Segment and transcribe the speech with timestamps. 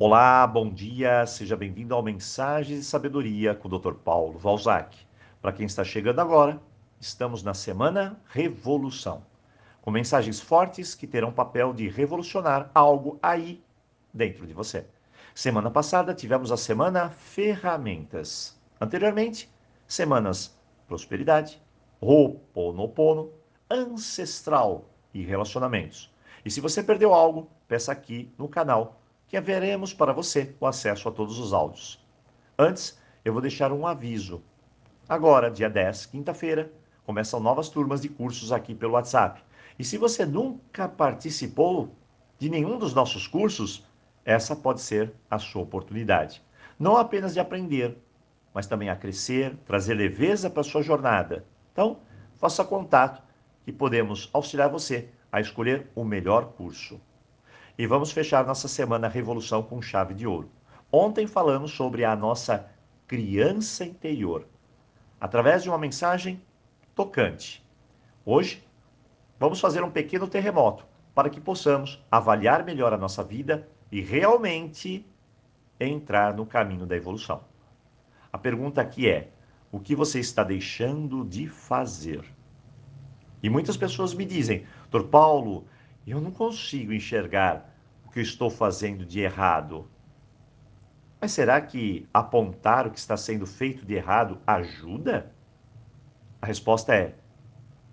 [0.00, 3.94] Olá, bom dia, seja bem-vindo ao Mensagens de Sabedoria com o Dr.
[3.94, 4.96] Paulo Valzac.
[5.42, 6.62] Para quem está chegando agora,
[7.00, 9.26] estamos na semana Revolução,
[9.82, 13.60] com mensagens fortes que terão papel de revolucionar algo aí
[14.14, 14.86] dentro de você.
[15.34, 18.56] Semana passada tivemos a semana Ferramentas.
[18.80, 19.50] Anteriormente,
[19.88, 20.56] semanas
[20.86, 21.60] Prosperidade,
[22.00, 23.32] Ho'oponopono,
[23.68, 26.08] Ancestral e Relacionamentos.
[26.44, 28.97] E se você perdeu algo, peça aqui no canal
[29.28, 32.02] que haveremos para você o acesso a todos os áudios.
[32.58, 34.42] Antes, eu vou deixar um aviso.
[35.06, 36.72] Agora, dia 10, quinta-feira,
[37.04, 39.42] começam novas turmas de cursos aqui pelo WhatsApp.
[39.78, 41.94] E se você nunca participou
[42.38, 43.86] de nenhum dos nossos cursos,
[44.24, 46.42] essa pode ser a sua oportunidade.
[46.78, 47.98] Não apenas de aprender,
[48.54, 51.44] mas também a crescer, trazer leveza para a sua jornada.
[51.72, 51.98] Então,
[52.34, 53.22] faça contato
[53.64, 57.00] que podemos auxiliar você a escolher o melhor curso.
[57.78, 60.50] E vamos fechar nossa semana Revolução com chave de ouro.
[60.90, 62.68] Ontem falamos sobre a nossa
[63.06, 64.48] criança interior,
[65.20, 66.42] através de uma mensagem
[66.92, 67.64] tocante.
[68.26, 68.66] Hoje,
[69.38, 75.06] vamos fazer um pequeno terremoto para que possamos avaliar melhor a nossa vida e realmente
[75.78, 77.42] entrar no caminho da evolução.
[78.32, 79.30] A pergunta aqui é:
[79.70, 82.24] o que você está deixando de fazer?
[83.40, 85.64] E muitas pessoas me dizem, Doutor Paulo,
[86.10, 87.74] eu não consigo enxergar
[88.06, 89.90] o que estou fazendo de errado.
[91.20, 95.32] Mas será que apontar o que está sendo feito de errado ajuda?
[96.40, 97.14] A resposta é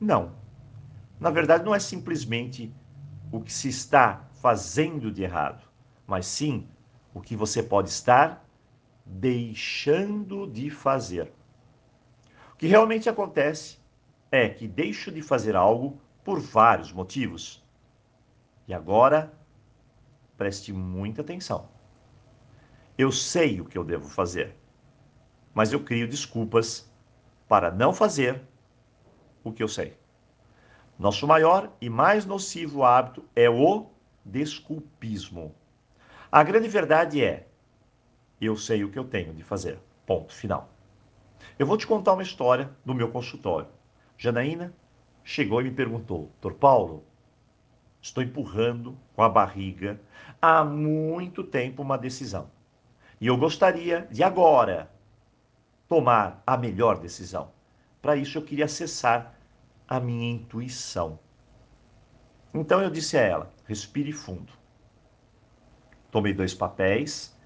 [0.00, 0.32] não.
[1.18, 2.72] Na verdade, não é simplesmente
[3.32, 5.62] o que se está fazendo de errado,
[6.06, 6.68] mas sim
[7.12, 8.44] o que você pode estar
[9.04, 11.32] deixando de fazer.
[12.52, 13.78] O que realmente acontece
[14.30, 17.64] é que deixo de fazer algo por vários motivos.
[18.68, 19.32] E agora,
[20.36, 21.70] preste muita atenção.
[22.98, 24.54] Eu sei o que eu devo fazer,
[25.54, 26.86] mas eu crio desculpas
[27.48, 28.42] para não fazer
[29.42, 29.96] o que eu sei.
[30.98, 33.86] Nosso maior e mais nocivo hábito é o
[34.22, 35.54] desculpismo.
[36.30, 37.48] A grande verdade é:
[38.38, 39.78] eu sei o que eu tenho de fazer.
[40.04, 40.68] Ponto final.
[41.58, 43.68] Eu vou te contar uma história do meu consultório.
[44.18, 44.74] Janaína
[45.24, 47.07] chegou e me perguntou: Doutor Paulo,
[48.00, 50.00] estou empurrando com a barriga
[50.40, 52.50] há muito tempo uma decisão.
[53.20, 54.90] E eu gostaria de agora
[55.88, 57.50] tomar a melhor decisão.
[58.00, 59.34] Para isso eu queria acessar
[59.88, 61.18] a minha intuição.
[62.54, 64.52] Então eu disse a ela: respire fundo.
[66.10, 67.36] Tomei dois papéis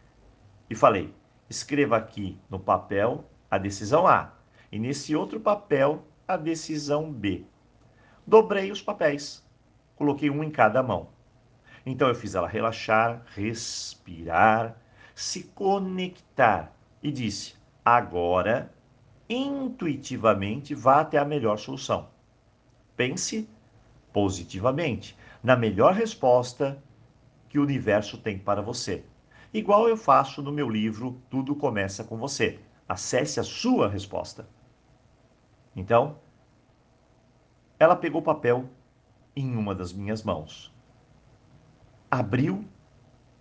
[0.69, 1.15] e falei:
[1.49, 4.33] escreva aqui no papel a decisão A
[4.71, 7.45] e nesse outro papel a decisão B.
[8.27, 9.45] Dobrei os papéis,
[10.03, 11.11] coloquei um em cada mão.
[11.87, 14.77] Então eu fiz ela relaxar, respirar,
[15.15, 17.55] se conectar e disse:
[17.85, 18.73] agora,
[19.31, 22.09] intuitivamente, vá até a melhor solução.
[22.97, 23.49] Pense
[24.13, 26.83] positivamente na melhor resposta
[27.49, 29.05] que o universo tem para você.
[29.55, 32.59] Igual eu faço no meu livro Tudo Começa com Você.
[32.89, 34.49] Acesse a sua resposta.
[35.77, 36.19] Então,
[37.79, 38.69] ela pegou o papel
[39.35, 40.73] em uma das minhas mãos,
[42.11, 42.65] abriu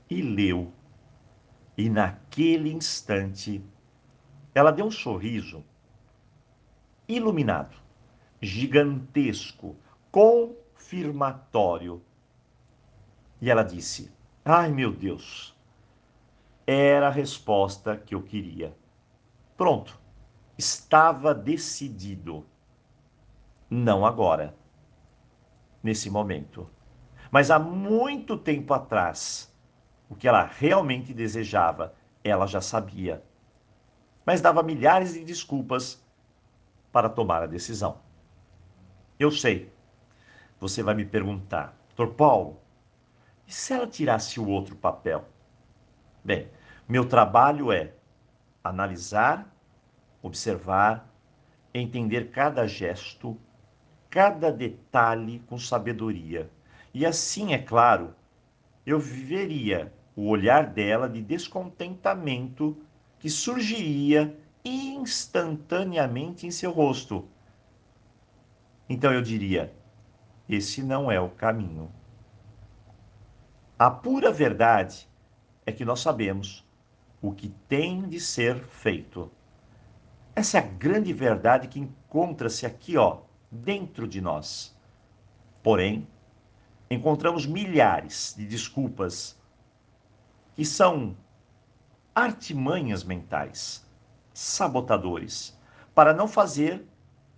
[0.10, 0.72] e leu.
[1.78, 3.64] E naquele instante,
[4.54, 5.64] ela deu um sorriso
[7.08, 7.76] iluminado,
[8.42, 9.76] gigantesco,
[10.12, 12.02] confirmatório.
[13.42, 14.12] E ela disse:
[14.46, 15.56] Ai meu Deus,
[16.66, 18.76] era a resposta que eu queria.
[19.58, 20.00] Pronto,
[20.58, 22.46] estava decidido.
[23.70, 24.56] Não agora,
[25.82, 26.70] nesse momento.
[27.30, 29.54] Mas há muito tempo atrás,
[30.10, 31.94] o que ela realmente desejava,
[32.24, 33.24] ela já sabia.
[34.26, 36.04] Mas dava milhares de desculpas
[36.92, 38.00] para tomar a decisão.
[39.18, 39.72] Eu sei.
[40.60, 42.08] Você vai me perguntar, Dr.
[42.08, 42.60] Paulo,
[43.48, 45.26] e se ela tirasse o outro papel?
[46.24, 46.50] Bem,
[46.88, 47.94] meu trabalho é
[48.64, 49.52] analisar
[50.22, 51.10] observar,
[51.74, 53.38] entender cada gesto,
[54.12, 56.52] cada detalhe com sabedoria.
[56.94, 58.14] E assim, é claro,
[58.86, 62.78] eu viveria o olhar dela de descontentamento
[63.18, 67.26] que surgiria instantaneamente em seu rosto.
[68.90, 69.74] Então eu diria:
[70.50, 71.90] esse não é o caminho.
[73.80, 75.08] A pura verdade
[75.66, 76.68] é que nós sabemos
[77.22, 79.32] o que tem de ser feito.
[80.36, 83.22] Essa é a grande verdade que encontra-se aqui, ó,
[83.52, 84.74] dentro de nós.
[85.62, 86.08] Porém,
[86.90, 89.38] encontramos milhares de desculpas
[90.56, 91.16] que são
[92.16, 93.86] artimanhas mentais,
[94.34, 95.58] sabotadores,
[95.94, 96.86] para não fazer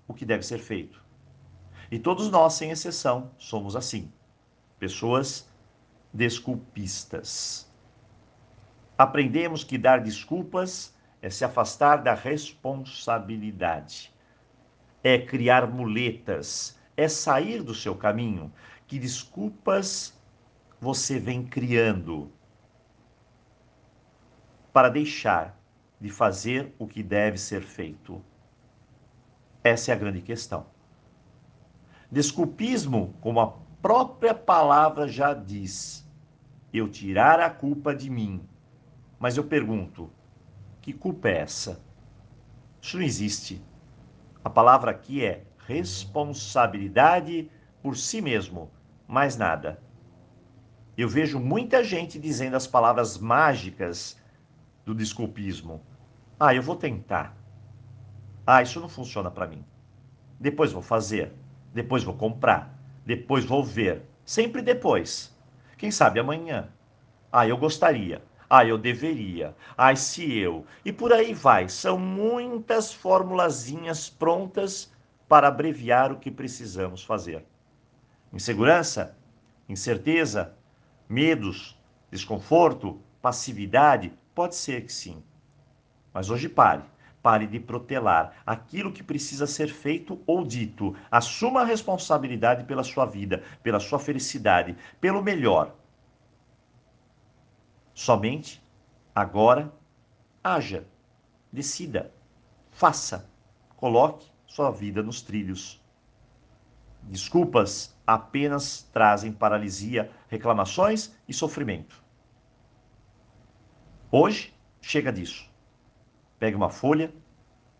[0.08, 1.02] o que deve ser feito.
[1.92, 4.12] E todos nós, sem exceção, somos assim.
[4.80, 5.48] Pessoas
[6.14, 7.70] desculpistas.
[8.98, 14.13] Aprendemos que dar desculpas é se afastar da responsabilidade,
[15.04, 18.52] é criar muletas, é sair do seu caminho.
[18.88, 20.18] Que desculpas
[20.80, 22.32] você vem criando
[24.72, 25.60] para deixar
[26.00, 28.24] de fazer o que deve ser feito?
[29.64, 30.66] Essa é a grande questão.
[32.12, 33.52] Desculpismo, como a
[33.82, 36.08] própria palavra já diz,
[36.74, 38.48] eu tirar a culpa de mim.
[39.20, 40.12] Mas eu pergunto,
[40.82, 41.82] que culpa é essa?
[42.82, 43.62] Isso não existe.
[44.44, 47.50] A palavra aqui é responsabilidade
[47.82, 48.70] por si mesmo,
[49.08, 49.82] mais nada.
[50.98, 54.22] Eu vejo muita gente dizendo as palavras mágicas
[54.86, 55.82] do desculpismo.
[56.40, 57.36] Ah, eu vou tentar.
[58.46, 59.64] Ah, isso não funciona para mim.
[60.40, 61.34] Depois vou fazer.
[61.74, 62.78] Depois vou comprar.
[63.06, 64.04] Depois vou ver.
[64.26, 65.34] Sempre depois.
[65.78, 66.68] Quem sabe amanhã.
[67.32, 68.22] Ah, eu gostaria.
[68.50, 69.56] Ah, eu deveria.
[69.78, 70.66] Ah, se eu.
[70.84, 71.70] E por aí vai.
[71.70, 74.92] São muitas formulazinhas prontas
[75.28, 77.46] para abreviar o que precisamos fazer.
[78.32, 79.18] Insegurança,
[79.68, 80.54] incerteza,
[81.08, 81.80] medos,
[82.12, 85.24] desconforto, passividade, pode ser que sim.
[86.14, 86.84] Mas hoje pare.
[87.22, 90.94] Pare de protelar aquilo que precisa ser feito ou dito.
[91.10, 95.74] Assuma a responsabilidade pela sua vida, pela sua felicidade, pelo melhor.
[97.94, 98.62] Somente
[99.14, 99.72] agora
[100.44, 100.86] haja,
[101.52, 102.12] decida,
[102.72, 103.30] faça,
[103.76, 105.82] coloque sua vida nos trilhos.
[107.04, 112.04] Desculpas apenas trazem paralisia, reclamações e sofrimento.
[114.12, 115.50] Hoje, chega disso.
[116.40, 117.14] Pegue uma folha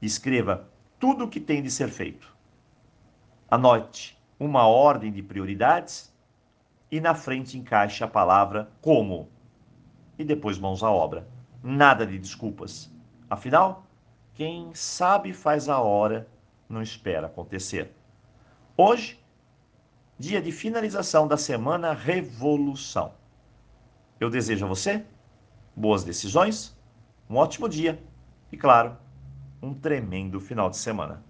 [0.02, 0.70] e escreva
[1.00, 2.36] tudo o que tem de ser feito.
[3.50, 6.14] Anote uma ordem de prioridades
[6.92, 9.30] e na frente encaixe a palavra como.
[10.18, 11.28] E depois mãos à obra.
[11.62, 12.92] Nada de desculpas.
[13.30, 13.86] Afinal,
[14.34, 16.28] quem sabe faz a hora,
[16.68, 17.92] não espera acontecer.
[18.76, 19.20] Hoje,
[20.18, 23.14] dia de finalização da semana Revolução.
[24.20, 25.06] Eu desejo a você
[25.76, 26.76] boas decisões,
[27.30, 28.02] um ótimo dia
[28.52, 28.96] e, claro,
[29.62, 31.24] um tremendo final de semana.